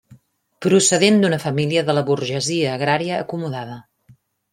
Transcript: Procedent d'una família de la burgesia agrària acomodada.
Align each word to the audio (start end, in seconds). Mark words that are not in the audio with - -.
Procedent 0.65 1.19
d'una 1.25 1.37
família 1.43 1.83
de 1.89 1.95
la 1.97 2.03
burgesia 2.07 2.71
agrària 2.79 3.21
acomodada. 3.27 3.77